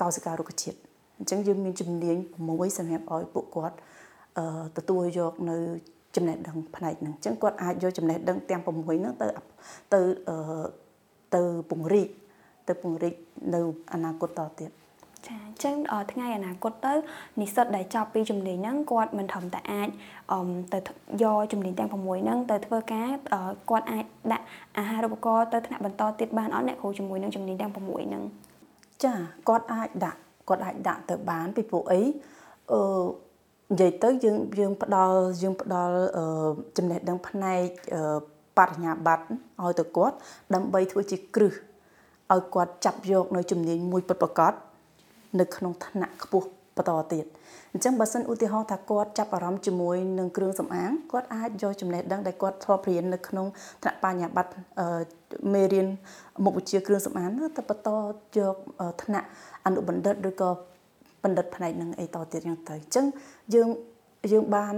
[0.02, 0.78] កោសិការុក្ខជាតិ
[1.18, 2.18] អញ្ចឹងយើងមានជំនាញ
[2.48, 3.76] 6សម្រាប់ឲ្យពួកគាត់
[4.78, 5.58] ទទួលយកនៅ
[6.16, 9.28] ចំណេះដឹងផ្នែកហ្នឹងអញ្ចឹងគាត់អាចយកចំណេះដឹងទាំង6ហ្នឹងទៅ
[9.94, 10.02] ទៅ
[11.36, 12.10] ទៅពង្រីក
[12.68, 13.16] ទៅពង្រីក
[13.54, 13.60] នៅ
[13.94, 14.72] អនាគតតទៀត
[15.28, 15.76] ចាអញ្ចឹង
[16.12, 16.94] ថ្ងៃអនាគតទៅ
[17.42, 19.90] និស្សិតដែលចប់ពីជំនាញហ្នឹងគាត់មិនត្រឹមតែអាច
[20.74, 20.80] ទៅ
[21.24, 23.10] យកជំនាញទាំង6ហ្នឹងទៅធ្វើការ
[23.70, 24.46] គាត់អាចដាក់
[24.78, 28.24] អាហារូបករណ៍ទៅថ្នាក់បន្តទៀតបានអត់អ្នកគ្រូជាមួយនឹងជំនាញទាំង6ហ្នឹង
[29.04, 29.14] ចា
[29.48, 32.02] គាត់អាចដាក់គាត់អាចដាក់ទៅបានពីព្រោះអី
[32.72, 32.82] អឺ
[33.72, 35.96] និយាយទៅយើងយើងផ្ដល់យើងផ្ដល់
[36.78, 37.66] ចំណេះដឹងផ្នែក
[38.58, 39.24] បរិញ្ញាបត្រ
[39.64, 40.16] ឲ្យទៅគាត់
[40.56, 41.54] ដើម្បីធ្វើជាគ្រឹះ
[42.34, 44.54] ឲ្យគាត់ចាប់យកនៅជំនាញមួយពិតប្រាកដ
[45.40, 46.48] នៅក្នុងឋានៈខ្ពស់
[46.78, 47.26] បន្តទៀត
[47.74, 53.48] អញ្ចឹងបើសិនឧទាហរណ៍ថាគាត់ចាប់អារម្មណ៍ជាមួយនឹងគ្រឿងសម្អាងគាត់អាចយកចំណេះដឹងដែលគាត់ធ្លាប់រៀននៅក្នុង
[53.82, 54.52] ថ្នាក់បញ្ញាបត្រ
[55.54, 55.88] មេរៀន
[56.44, 57.90] មុខវិជ្ជាគ្រឿងសម្អាងទៅបន្ត
[58.38, 58.56] យក
[59.04, 59.28] ថ្នាក់
[59.66, 60.50] អនុបណ្ឌិតឬក៏
[61.24, 63.06] បណ្ឌិតផ្នែកនឹងអីតទៀតយ៉ាងទៅអញ្ចឹង
[63.54, 63.70] យើង
[64.32, 64.74] យើងបាន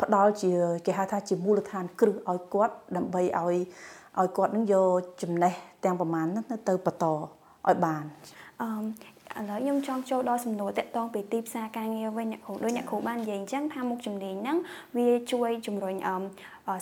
[0.00, 0.52] ផ្ដល់ជា
[0.86, 3.56] គេហៅថាជាមូលដ្ឋានគ្រឹះឲ្យគាត់ដើម្បីឲ្យ
[4.18, 4.88] ឲ្យគាត់នឹងយក
[5.22, 5.52] ចំណេះ
[5.84, 8.04] ទាំងប្រមាណហ្នឹងទៅបន្តឲ្យបាន
[8.62, 8.68] អឺ
[9.38, 14.58] ឥឡូវខ្ញុំចង់ចូលដល់សំណួរតកតងពីទីផ្សារការងារវិញអ្នកគ្រូដូចអ្នកគ្រូបាននិយាយអញ្ចឹងថាមុខជំនាញហ្នឹង
[14.96, 15.94] វាជួយជំរុញ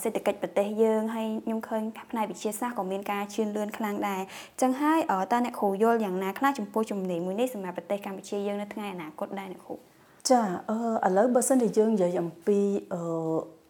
[0.03, 4.99] សេដ្ឋកិច្ចប្រទេសយើងហើយខ្ញុំឃើញផ្នែកវិទ្យាសាស្ត្រក៏មានការជឿនលឿនខ្លាំងដែរអញ្ចឹងហើយ
[5.31, 9.88] តើអ្នកគ្រូយល់យ៉ាងណាខ្លះចំពោះជំនាញមួយនេះសម្រាប់ប្រទេសកម្ពុជាយើងនៅថ្ងៃអនាគតដែរអ្នកគ្រូ
[10.31, 12.59] ចាអឺឥឡូវបើសិនជាយើងនិយាយអំពី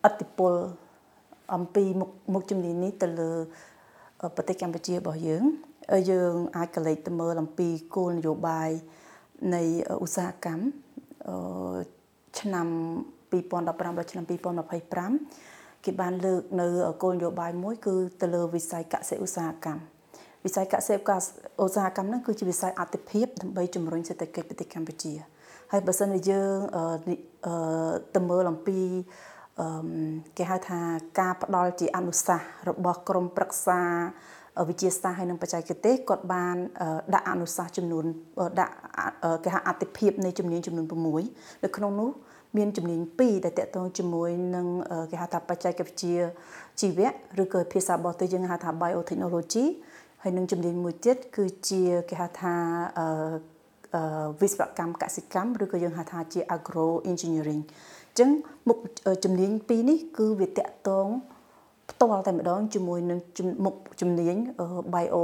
[0.06, 0.54] អតិពល
[1.56, 3.32] អំពីមុខមុខជំនាញនេះទៅលើ
[4.36, 5.44] ប្រទេសកម្ពុជារបស់យើង
[6.12, 8.70] យើងអាចកលេចទៅមើលអំពីគោលនយោបាយ
[9.56, 9.64] នៃ
[10.06, 10.64] ឧស្សាហកម្ម
[12.40, 12.68] ឆ្នាំ
[13.32, 16.68] 2015ដល់ឆ្នាំ2025គេបានលើកនៅ
[17.04, 19.84] គោលនយោបាយមួយ គឺទៅលើវិស័យកសិឧស្សាហកម្ម
[20.46, 25.14] វិស័យកសិឧស្សាហកម្មហ្នឹងគឺជាវិស័យអតិភិបដើម្បីជំរុញសេដ្ឋកិច្ចប្រទេសកម្ពុជា
[25.72, 26.56] ហើយបើសិនជាយើង
[28.16, 28.80] ទៅមើលអំពី
[30.38, 30.80] គេហៅថា
[31.20, 33.82] ការផ្ដល់ជាអនុសាសន៍របស់ក្រមប្រឹក្សា
[34.70, 36.56] វិទ្យាសាស្ត្រហើយនិងបច្ចេកទេសគាត់បាន
[37.14, 38.06] ដាក់អនុសាសន៍ចំនួន
[38.60, 38.76] ដាក់
[39.44, 40.86] គេហៅអតិភិបនៃជំនាញចំនួន
[41.26, 42.10] 6នៅក្នុងនោះ
[42.58, 44.68] មានជំនាញ2ដែលតកតងជាមួយនឹង
[45.12, 46.18] គេហៅថាបច្ចេកវិទ្យា
[46.80, 49.66] ជីវៈឬក៏ភាសាបរទេសយើងហៅថា biotechnology
[50.24, 52.54] ហើយនឹងជំនាញមួយទៀតគឺជាគេហៅថា
[54.42, 57.64] វិស្វកម្មកសិកម្មឬក៏យើងហៅថាជា agro engineering
[58.10, 58.30] អញ្ចឹង
[58.68, 58.78] មុខ
[59.24, 61.08] ជំនាញពីរនេះគឺវាតកតង
[61.92, 63.20] ផ្ទាល់តែម្ដងជាមួយនឹង
[63.66, 64.36] មុខជំនាញ
[64.94, 65.16] bio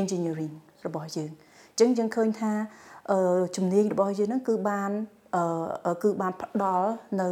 [0.00, 0.54] engineering
[0.86, 1.30] របស់យើង
[1.70, 2.52] អញ្ចឹងយើងឃើញថា
[3.56, 4.90] ជំនាញរបស់យើងហ្នឹងគឺបាន
[6.02, 6.88] គឺបានផ្ដល់
[7.20, 7.28] នៅ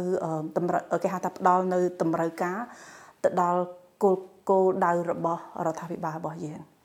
[0.57, 2.57] តម្រូវគេហៅថាផ្ដល់នៅតម្រូវការ
[3.23, 3.61] ទៅដល់
[4.03, 4.15] គោល
[4.49, 6.76] គោលដៅរបស់រដ្ឋាភិបាលរបស់យើងចា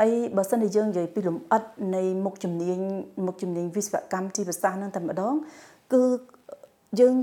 [0.00, 1.64] ហើយបើសិនជាយើងនិយាយពីលំអិត
[1.96, 2.78] នៃមុខជំនាញ
[3.26, 5.34] មុខជំនាញវិស្វកម្មជីវសាស្ត្រនឹងតែម្ដង
[5.92, 6.02] គឺ
[7.00, 7.14] យើង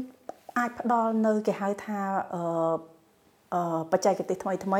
[0.57, 1.99] អាចផ្ដល់នៅគេហៅថា
[2.33, 4.79] អឺបច្ចេកទេសថ្មីថ្មី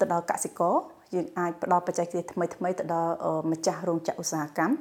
[0.00, 0.74] ទៅដល់កសិករ
[1.14, 3.12] យើងអាចផ្ដល់បច្ចេកទេសថ្មីថ្មីទៅដល់
[3.52, 4.74] ម្ចាស់រោងចក្រឧស្សាហកម្ម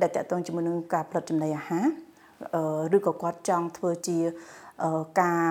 [0.00, 1.80] ដែលតកតងជាមួយនឹងការផលិតចំណីអាហា
[2.92, 4.18] រឬក៏គាត់ចង់ធ្វើជា
[5.20, 5.42] ការ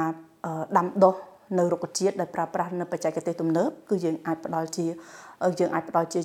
[0.77, 1.15] ដាំដុះ
[1.57, 4.85] នៅរុក្ខជាតិដែលប្រើប្រាស់នៅបច្ចេកទេសទំនើបគឺយើងអាចផ្ដល់ជា
[5.59, 6.21] យើងអាចផ្ដល់ជា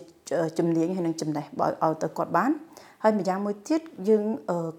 [0.58, 2.50] ជំនាញហើយនឹងចំណេះឲ្យទៅគាត់បាន
[3.02, 4.24] ហើយម្យ៉ាងមួយទៀតយើង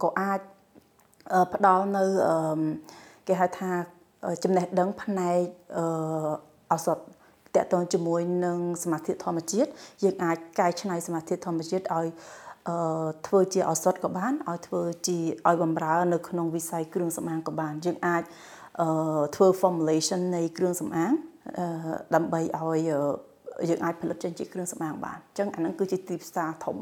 [0.03, 0.39] ក៏អាច
[1.53, 2.03] ផ្ដល់នៅ
[3.27, 3.69] គេហៅថា
[4.43, 5.39] ចំណេះដឹងផ្នែក
[6.73, 6.97] ឱសថ
[7.55, 9.69] តកតងជាមួយនឹងសមាធិធម្មជាតិ
[10.03, 12.07] យើងអាចកែច្នៃសមាធិធម្មជាតិឲ្យ
[12.69, 15.17] អឺធ្វើជាឱសថក៏បានឲ្យធ្វើជា
[15.47, 18.23] ឲ្យបំរើនៅក្នុងវិស័យគ្រឿងសម្អាងក៏បានយើងអាច
[18.81, 18.87] អឺ
[19.35, 21.11] ធ្វើ formulation នៃគ្រឿងសម្អាង
[21.57, 21.65] អឺ
[22.15, 22.79] ដើម្បីឲ្យ
[23.69, 26.77] យើងអាចផលិតចេញជាគ្រឿងសម្អាងបានអញ្ចឹងអាហ្នឹងគឺជាទីផ្សារធំ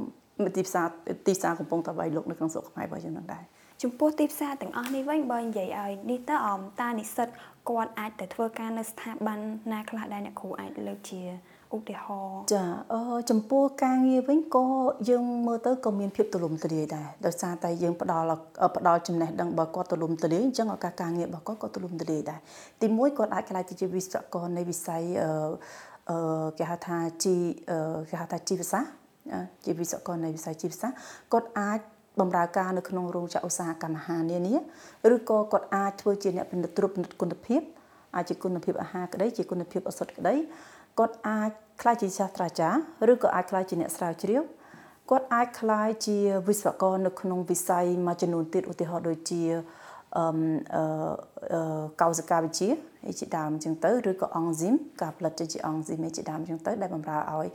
[0.55, 0.85] ទីផ្សារ
[1.27, 3.43] ទីផ្សារកំពុងតែវាយលុកនៅក្នុងស្រុកខ្មែររបស់យើងនឹងដែរ
[3.83, 7.27] ចំពោះទីផ្សារទាំងអស់នេះវិញបើនិយាយឲ្យនេះតើអមតានិស្សិត
[7.69, 9.39] គាត់អាចទៅធ្វើការនៅស្ថាប័ន
[9.71, 11.21] ណាខ្លះដែរអ្នកគ្រូអាចលើកជា
[11.75, 14.65] ឧទាហរណ៍ចាអឺចំពោះការងារវិញក៏
[15.09, 18.37] យើងមើលទៅក៏មានភាពទូលំទូលាយដែរដោយសារតែយើងផ្ដល់
[18.77, 22.39] ផ្ដល់ចំណេះដឹងរបស់គាត់ទូលំទូលាយអញ្ចឹងឱកាសការងាររបស់គាត់ក៏ទូលំទូលាយដែរ
[22.81, 25.92] ទីមួយគាត់អាចក្លាយទៅជាវិស្វករនៃវិស័យអឺអឺ
[26.57, 27.35] គេហៅថាជី
[28.09, 28.91] គេហៅថាជីវសាស្ត្រ
[29.65, 30.97] ជាវិស្វករនៃវិស័យជីវសាស្ត្រ
[31.33, 31.79] គាត់អាច
[32.19, 34.55] បម្រើការនៅក្នុងរោងចក្រឧស្សាហកម្មអាហារនានា
[35.15, 37.61] ឬក៏គាត់អាចធ្វើជាអ្នកពិនិត្យត្រួតពិនិត្យគុណភាព
[38.15, 40.35] អាចជាគុណភាពអាហារក្តីជាគុណភាពឱសថក្តី
[40.99, 41.49] គាត់អាច
[41.81, 42.79] ក្លាយជាសាស្ត្រាចារ្យ
[43.11, 44.41] ឬក៏អាចក្លាយជាអ្នកស្រាវជ្រាវ
[45.09, 49.43] គាត់អាចក្លាយជាវិស្វករនៅក្នុងវិស័យមួយចំនួនទៀតឧទាហរណ៍ដូចជា
[50.17, 50.25] អឺ
[51.53, 52.69] អឺកោសិកាវិទ្យា
[53.19, 57.47] ជាដើមអញ្ចឹងទៅឬក៏អង់ស៊ីមការផលិតជាអង់ស៊ីមជាដើមអញ្ចឹងទៅដែលបម្រើឲ្យ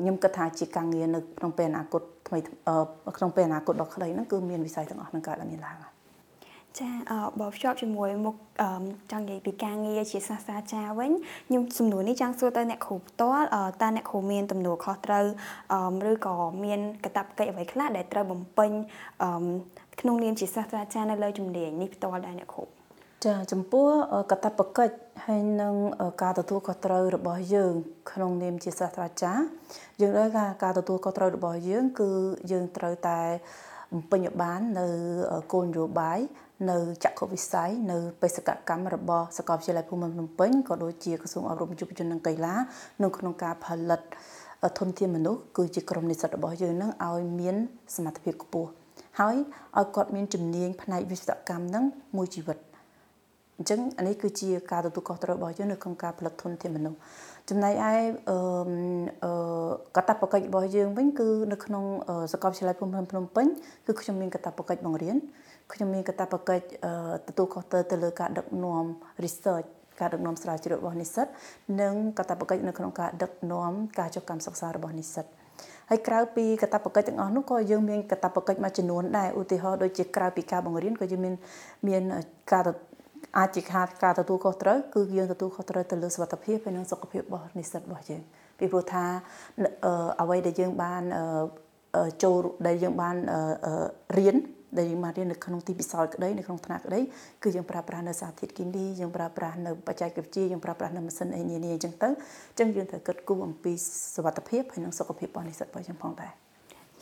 [0.00, 2.38] ខ្ញុំគិតថាជាការងារនៅក្នុងពេលអនាគតថ្មី
[3.16, 5.76] ក្នុងពេលអនាគតដ៏ខ្លីហ្នឹងគឺមានវិស័យទាំងអស់ហ្នឹងកើតឡើងមានឡើង
[6.78, 8.36] ចាអឺបើភ្ជាប់ជាមួយមុខ
[9.12, 11.10] ចង់និយាយពីការងារជាសាស្ត្រាចារ្យវិញ
[11.48, 13.44] ខ្ញុំសំណួរនេះចង់សួរទៅអ្នកគ្រូផ្ទាល់
[13.82, 15.24] តើអ្នកគ្រូមានទំនួលខុសត្រូវ
[16.10, 16.34] ឬក៏
[16.64, 18.70] មានកាតព្វកិច្ចអ្វីខ្លះដែលត្រូវបំពេញ
[20.00, 22.64] ក្នុងនាមជាសាស្ត្រាចារ្យនៅលើជំនាញនេះផ្ទាល់ដែរអ្នកគ្រូ
[23.26, 23.86] ចាចំពោះ
[24.30, 24.94] កតបកិច្ច
[25.26, 25.74] ហើយនឹង
[26.22, 27.74] ការទទួលខុសត្រូវរបស់យើង
[28.12, 29.42] ក្នុងនាមជាសាស្ត្រាចារ្យ
[30.00, 32.10] យើងដឹងថាការទទួលខុសត្រូវរបស់យើង គឺ
[32.50, 33.20] យើងត្រូវតែ
[33.92, 34.86] បំពេញបាននៅ
[35.52, 36.18] គោលនយោបាយ
[36.70, 42.54] នៅចក្ខុវិស័យនៅបេសកកម្មរបស់សាកលវិទ្យាល័យភូមិន្ទភ្នំពេញក៏ដូចជាក្រសួងអប់រំយុវជននិងកីឡា
[43.02, 44.00] នៅក្នុងការផលិត
[44.78, 47.56] ធនធានមនុស្សគឺជាក្រុមនិស្សិតរបស់យើងនឹងឲ្យមាន
[47.96, 48.70] សមត្ថភាពខ្ពស់
[49.20, 49.36] ហើយ
[49.78, 51.84] ឲ្យគាត់មានជំនាញផ្នែកវិស្វកម្មនឹង
[52.16, 52.58] មួយជីវិត
[53.58, 56.98] អញ្ចឹងអានេះគឺជាការទទួលខុសត្រូវរបស់យើងនៅក្នុងការផលិតធនធានមនុស្ស
[57.50, 57.92] ចំណែកឯ
[58.30, 59.32] អឺ
[59.96, 61.84] កតបកិច្ចរបស់យើងវិញគឺនៅក្នុង
[62.32, 63.46] សាកលវិទ្យាល័យភូមិភ្នំពេញ
[63.86, 65.16] គឺខ្ញុំមានកតបកិច្ចបង្រៀន
[65.72, 66.64] ខ្ញុំមានកតបកិច្ច
[67.28, 68.84] ទទួលខុសត្រូវទៅលើការដឹកនាំ
[69.24, 69.68] research
[70.00, 71.26] ការដឹកនាំស្រាវជ្រាវរបស់និស្សិត
[71.80, 75.26] និងកតបកិច្ចនៅក្នុងការដឹកនាំការចុះកម្មសិក្សារបស់និស្សិត
[75.90, 81.34] ហើយក្រៅពីកតបកិច្ចទាំងអស់នោះក៏យើងមានកតបកិច្ចមួយចំនួនដែរឧទាហរណ៍ដូចជាក្រៅពីការបង្រៀនក៏យើងមាន
[81.88, 82.02] មាន
[82.52, 82.62] ការ
[83.38, 88.22] អាចជាខាតការទទួលខុសត្រូវគឺយើងទទួលខុសត្រូវទៅលើសុខភាពហើយនិងសុខភាពរបស់និស្សិតរបស់យើង
[88.58, 89.04] ពីព្រោះថា
[90.20, 91.02] អ្វីដែលយើងបាន
[92.22, 93.16] ចូលដែលយើងបាន
[94.18, 94.36] រៀន
[94.78, 97.00] ដែលយើងបានរៀននៅក្នុងទីពិសោធន៍ក្តីនៅក្នុងថ្នាក់ក្តី
[97.42, 103.72] គឺយើងប្រើប្រាស់នៅសារធាតុគីមីយើងប្រើប្រាស់នៅបច្ចេកវិទ្យាយើងប្រើប្រាស់នៅម៉ាស៊ីនអីនានាអញ្ចឹងទៅអញ្ចឹងយើងត្រូវគិតគូរអំពី
[104.14, 106.32] សុខភាពហើយនិងសុខភាពរបស់និស្សិតរបស់យើងផងដែរ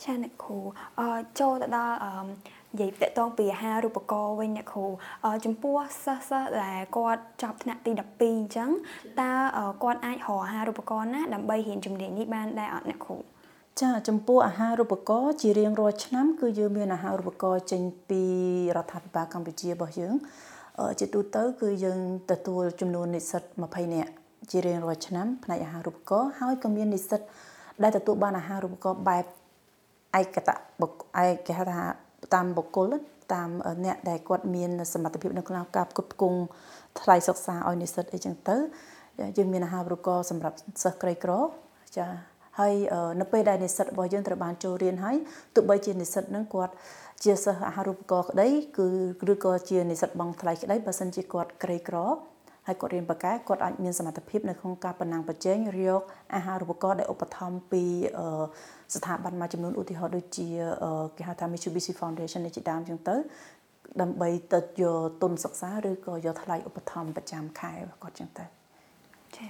[0.03, 0.59] ចាអ្នកគ្រូ
[0.99, 4.85] អឺចូលទៅដល់អឺនិយាយតកតងពីអាហារូបករណ៍វិញអ្នកគ្រូ
[5.45, 5.75] ចំពោះ
[6.05, 8.69] សិស្សសិស្សដែលគាត់ចប់ថ្នាក់ទី12អញ្ចឹង
[9.21, 9.31] តើ
[9.83, 13.17] គាត់អាចរកអាហារូបករណ៍ណាដើម្បីរៀនជំនាញនេះបានដែរអត់អ្នកគ្រូ
[13.81, 18.23] ចាចំពោះអាហារូបករណ៍ជារៀងរាល់ឆ្នាំ គឺយើងមានអាហារូបករណ៍ចេញពី
[18.75, 20.13] រដ្ឋាភិបាលកម្ពុជារបស់យើង
[20.99, 21.99] ជាទូទៅ គឺយើង
[22.31, 24.11] ទទួលចំនួននិស្សិត20នាក់
[24.51, 27.21] ជារៀងរាល់ឆ្នាំផ្នែកអាហារូបករណ៍ហើយក៏មាននិស្សិត
[27.83, 29.25] ដែលទទួលបានអាហារូបករណ៍បែប
[30.19, 30.49] ឯកត
[30.81, 31.83] បុគ្គឯកគេហៅថា
[32.33, 32.87] តាមបុគ្គល
[33.33, 33.49] តាម
[33.85, 36.39] អ្នកដែលគាត់មានសមត្ថភាពនៅក្នុងការផ្គត់ផ្គង់
[36.99, 38.57] ថ្លៃសិក្សាឲ្យនិស្សិតអីចឹងទៅ
[39.37, 41.31] យើងមានអាហារូបករណ៍សម្រាប់សិស្សក្រីក្រ
[41.97, 42.73] ចា ហើយ
[43.21, 45.17] នៅពេលដែលនិស្សិតរបស់យើងត្រូវបានចូលរៀនហើយ
[45.55, 46.73] ទោះបីជានិស្សិតនឹងគាត់
[47.23, 48.87] ជាសិស្សអាហារូបករណ៍ក្តីគឺ
[49.33, 51.97] ឬក៏ជានិស្សិតបងថ្លៃក្តីបើសិនជាគាត់ក្រីក្រ
[52.67, 56.01] ហើយគាត់រៀនបកែគាត់អាចមានសមត្ថភាពនៅក្នុងការប៉ុណ្ណាំងប្រជែងយក
[56.35, 57.83] អាហារូបករណ៍ដែលឧបត្ថម្ភពី
[58.95, 60.47] ស្ថាប័នមួយចំនួនឧទាហរណ៍ដូចជា
[61.17, 63.15] គេហៅថា Mitsubishi Foundation នេះជាដើមចឹងទៅ
[64.01, 68.64] ដើម្បីទៅយកទុនសិក្សាឬក៏យកថ្លៃឧបត្ថម្ភប្រចាំខែរបស់គាត់ចឹងទៅ
[69.37, 69.47] ចា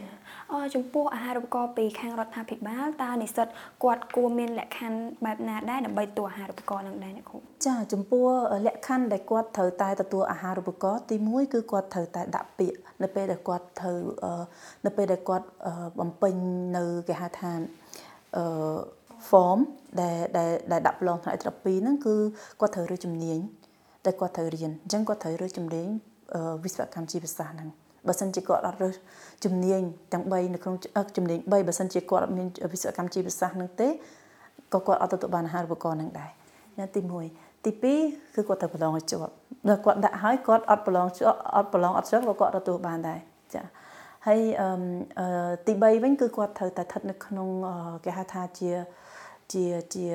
[0.51, 3.47] អចំពោះអាហារូបករណ៍ពីខាងរដ្ឋាភិបាលតើនិស្សិត
[3.83, 8.25] គាត់គួរមានលក្ខខណ្ឌបែបណាដែរដើម្បីទទួលអាហារូបករណ៍នឹងដែរអ្នកគ្រូចាចំពោះ
[8.65, 13.99] លក្ខខណ្ឌដែលគាត់ត្រូវតែទទួលអាហារូបករណ៍ទី1គឺគាត់ត្រូវតែដាក់ពាក្យនៅពេលដែលគាត់ត្រូវ
[14.85, 15.47] នៅពេលដែលគាត់
[15.99, 16.35] បំពេញ
[16.77, 17.51] នៅគេហៅថា
[18.37, 18.45] អឺ
[19.29, 19.59] form
[20.01, 22.15] ដែលដែលដែលដាក់ប្រឡងថ្នាក់ទី12ហ្នឹងគឺ
[22.59, 23.39] គាត់ត្រូវរើសជំនាញ
[24.05, 25.87] តែគាត់ត្រូវរៀនអញ្ចឹងគាត់ត្រូវរើសជំនាញ
[26.63, 27.69] វិស្វកម្មជីវសាស្ត្រហ្នឹង
[28.07, 28.95] បើសិនជាគាត់អត់រើស
[29.43, 29.81] ជំនាញ
[30.13, 30.75] ទាំង3នៅក្នុង
[31.17, 33.87] ជំនាញ3បើសិនជាគាត់អត់មានវិស្វកម្មជីវសាស្ត្រហ្នឹងទេ
[34.73, 36.31] ក៏គាត់អត់ទទួលបានអាហារូបករណ៍ហ្នឹងដែរ
[36.79, 37.01] ណាទី
[37.33, 37.71] 1ទី
[38.03, 39.33] 2គឺគាត់ត្រូវប្រឡងឲ្យជាប់
[39.67, 43.19] ដល់គាត់ដាក់ហើយគាត់អត់ប្រឡងជាប់អត់ប្រឡងអត់ជាប់ក៏គាត់ទទួលបានដែរ
[43.53, 43.61] ចា
[44.27, 47.47] ហើយអឺទី3វិញគឺគាត់ត្រូវតែស្ថិតនៅក្នុង
[48.05, 48.71] គេហៅថាជា
[49.53, 49.65] ជា
[49.95, 50.07] ជា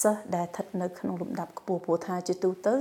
[0.00, 2.74] សិស្សដែលស្ថិតនៅក្នុងលំដាប់ខ្ពស់ព្រោះថាជាទូទៅ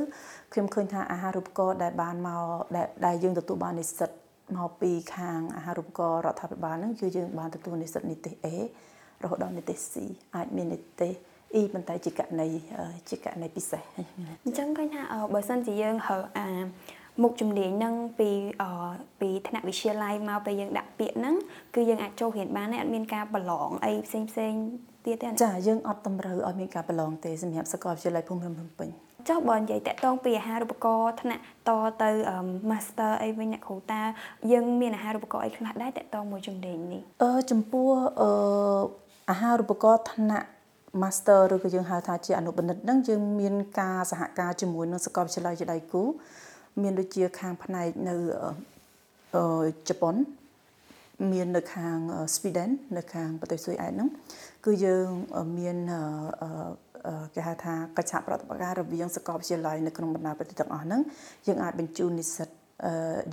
[0.53, 2.43] ខ្ញុំឃើញថាអាហារូបករណ៍ដែលបានមក
[3.05, 4.09] ដែលយើងទទួលបាននិស្សិត
[4.57, 8.47] មកពីខាងអាហារូបករណ៍រដ្ឋាភិបាលហ្នឹងគឺយើងបានទទួលនិស្សិតនិទេស A
[9.23, 9.93] រហូតដល់និទេស C
[10.35, 11.13] អាចមាននិទេស
[11.59, 12.49] E ប៉ុន្តែជាករណី
[13.09, 13.83] ជាករណីពិសេស
[14.45, 15.01] អញ្ចឹងឃើញថា
[15.33, 16.47] បើសិនជាយើងហើអា
[17.21, 18.29] មុខជំនាញហ្នឹងពី
[19.21, 21.35] ពីថ្នាក់វិទ្យាល័យមកពេលយើងដាក់ពាក្យហ្នឹង
[21.75, 24.53] គឺយើងអាចចូលរៀនបានទេអត់មានការប្រឡងអីផ្សេងផ្សេង
[25.05, 28.89] ទៀតទេចាយើងអត់តម្រូវឲ្យមានការប្រឡងទេសម្រាប់សាកលវិទ្យាល័យភូមិភ្នំពេញ
[29.29, 32.09] ចុះបើនិយាយតាក់ទងពីអាហារូបករណ៍ថ្នាក់តទៅ
[32.69, 34.01] master អីវិញអ្នកគ្រូតា
[34.51, 37.89] យើងមានអាហារូបករណ៍អីខ្លះដែរតាក់ទងមួយជំនាញនេះអឺចំពោះ
[38.21, 38.29] អឺ
[39.29, 40.47] អាហារូបករណ៍ថ្នាក់
[41.01, 46.03] master ឬក៏យើងហៅថាជាអនុបណ្ឌិតហ្នឹងយើងមានការសហការជាមួយនឹងសាកលវិទ្យាល័យជាដៃគូ
[46.81, 48.15] មានដូចជាខាងផ្នែកនៅ
[49.35, 50.15] អឺជប៉ុន
[51.31, 51.97] មាននៅខាង
[52.35, 54.09] Sweden នៅខាងប្រទេសស៊ុយអែតហ្នឹង
[54.65, 55.07] គឺយើង
[55.57, 55.77] មាន
[57.35, 61.01] គេហៅថាកិច្ចសហប្រតិបត្តិការរវាងសាកលវិទ្យាល័យនៅក្នុងបណ្ដាប្រទេសទាំងអស់ហ្នឹង
[61.47, 62.49] យើងអាចបញ្ជូននិស្សិត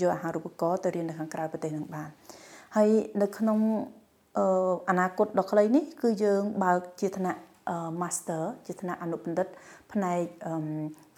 [0.01, 2.09] យកអាហារូបករណ៍ទៅរៀននៅខាងក្រៅប្រទេសនឹងបាន
[2.77, 2.89] ហើយ
[3.23, 3.59] នៅក្នុង
[4.91, 7.41] អនាគតដ៏ខ្លីនេះគឺយើងបើកជាថ្នាក់
[8.01, 9.49] master ជាថ្នាក់អនុបណ្ឌិត
[9.93, 10.21] ផ្នែក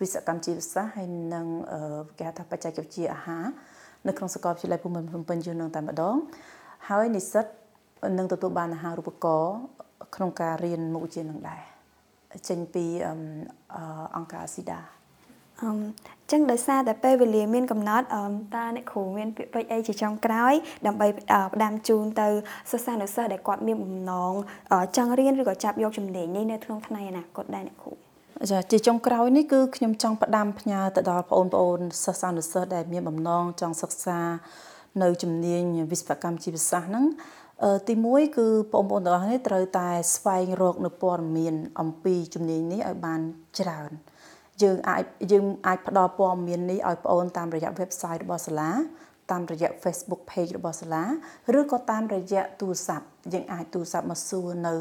[0.01, 1.47] វិស្វកម្មជីវសាស្ត្រហើយនិង
[2.19, 3.45] គេហៅថាបច្ចេកវិទ្យាអាហារ
[4.09, 6.17] នៅក្នុងសាកលវិទ្យាល័យភូមិភ្នំពេញយើងនឹងតែម្ដង
[6.89, 7.47] ហើយនិស្សិត
[8.19, 9.55] នឹងទទួលបានអាហារូបករណ៍
[10.15, 11.70] ក្នុងការរៀនមុខវិជ្ជានឹងដែរ
[12.49, 12.85] ចេញពី
[14.17, 14.81] អង្គការស៊ីដា
[15.63, 15.73] អឺ
[16.31, 18.25] ចឹងដោយសារតែពេលវេលាមានកំណត់អឺ
[18.57, 20.55] តើអ្នកគ្រូមានពាក្យពេចន៍អីជាចុងក្រោយ
[20.87, 21.07] ដើម្បី
[21.55, 22.29] ផ្ដាំជូនទៅ
[22.71, 24.33] សិស្សានុសិស្សដែលគាត់មានបំណង
[24.97, 27.93] ចង់រៀនឬក៏ចាប់យកជំនាញនេះនៅក្នុងថ្ងៃអនាគតដែរអ្នកគ្រូ
[28.51, 34.21] ចាជាចុងក្រោយនេះគឺខ្ញុំចង់ផ្ដាំផ្ញើទៅដល់បងប្អូនសិស្សានុសិស្សដែលមានបំណងចង់សិក្សា
[35.03, 37.05] នៅជំនាញវិស្វកម្មជីវសាស្ត្រហ្នឹង
[37.87, 43.21] ទី1គឺបងប្អូនទាំងអស់គ្នាត្រូវតែស្វែងរកនៅព័ត៌មានអំពីជំនាញនេះឲ្យបាន
[43.59, 43.91] ច្រើន
[44.63, 48.71] យើងអាចយើងអាចផ្ដល់ព័ត៌មាននេះឲ្យបងប្អូនតាមរយៈ website របស់សាលា
[49.33, 51.05] តាមរយៈ Facebook page របស់សាលា
[51.59, 54.73] ឬក៏តាមរយៈទូរស័ព្ទយើងអាចទូរស័ព្ទមកសួរនៅ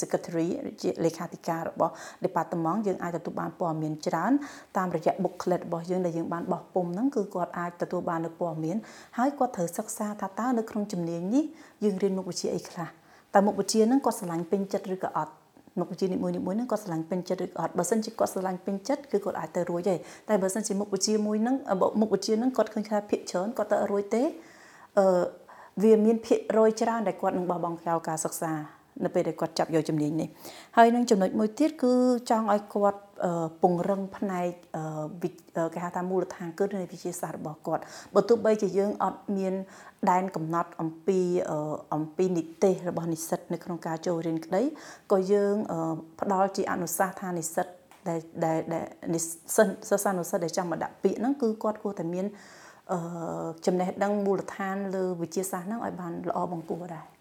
[0.00, 0.48] secretary
[0.82, 1.92] ជាលេខាធិការរបស់
[2.24, 4.32] department យើងអាចទទួលបានព័ត៌មានច្រើន
[4.76, 8.76] តាមរយៈ booklet របស់យើងដែលយើងបានបោះពុំហ្នឹងគឺគាត់អាចទទួលបាននូវព័ត៌មាន
[9.18, 11.44] ហើយគាត់ត្រូវសិក្សាថាតើនៅក្នុងជំនាញនេះ
[11.84, 12.88] យើងរៀនមុខវិជ្ជាអីខ្លះ
[13.34, 15.32] តើមុខវិជ្ជាហ្នឹងគាត់ឆ្លាញ់ពេញចិត្តឬក៏អត់
[15.78, 19.94] មុខវិជ្ជានីមួយៗហ្នឹងគាត់ស្រឡាញ់ពេញចិត្តឬក៏អត់បើសិនជាគាត់ស្រឡាញ់ពេញចិត្តគឺគាត់អាចទៅរួចទេ
[20.28, 21.56] តែបើសិនជាមុខវិជ្ជាមួយហ្នឹង
[22.00, 24.22] មុខវិជ្ជាហ្នឹងគាត់ឃើញថាភាកច្រើនគាត់ទៅរួចទេ
[24.98, 25.06] អឺ
[25.82, 28.52] វាមានភាគរយច្រើនដែលគាត់នឹងបោះបង់ចោលការសិក្សា
[29.04, 30.28] នៅពេលដែលគាត់ចាប់យកជំនាញនេះ
[30.76, 31.92] ហើយនឹងចំណុចមួយទៀតគឺ
[32.30, 33.00] ចង់ឲ្យគាត់
[33.62, 34.48] ពង្រឹងផ្នែក
[35.74, 37.82] គេហៅថាមូលដ្ឋានគ្រឹះនៃវិទ្យាសាស្ត្ររបស់គាត់
[38.14, 39.54] បើទោះបីជាយើងអត់មាន
[40.10, 41.20] ដែនកំណត់អំពី
[41.94, 44.62] អំពីនិទេសរបស់និស្សិតនៅក្នុងការចូលរៀនក្តី
[45.12, 45.54] ក៏យើង
[46.20, 47.66] ផ្ដល់ជាអនុសាសន៍ថានិស្សិត
[48.08, 48.58] ដែលដែល
[49.14, 52.26] និស្សិតសិស្សានុសិស្សដែលចង់មកដាក់ពាក្យហ្នឹងគឺគាត់គួរតែមាន
[53.66, 57.11] ចំណេះដឹងមូលដ្ឋានលើវិទ្យាសាស្ត្រហ្នឹងឲ្យបានល្អបង្គួរដែរ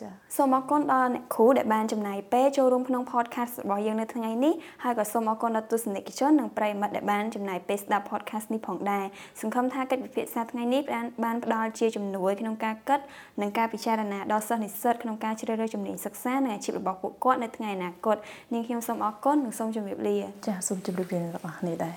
[0.00, 9.04] ចាសូមអរគុណដល់អ្នកគ្រូដែលបានចំណាយពេលចូលរួមក្នុង podcast របស់យើងនៅថ្ងៃនេះហើយក៏សូមអរគុណដល់ទស្សនិកជននិងប្រិយមិត្តដែលបានចំណាយពេលស្ដាប់ podcast នេះផងដែរ
[9.40, 13.00] សង្ឃឹមថាកិច្ចពិភាក្សាថ្ងៃនេះបានបានផ្ដល់ជាជំនួយក្នុងការគិត
[13.42, 18.16] និងការពិចារណាដល់សិស្សនិស្សិតក្នុងការជ្រើសរើសជំនាញសិក្សានិងអាជីពរបស់ពួកគាត់នៅថ្ងៃអនាគត
[18.52, 21.90] នាងខ្ញុំសូមអរគុណនិងសូមជម្រាបលាចាសូមជម្រាបលាដល់អ្នកនរដែ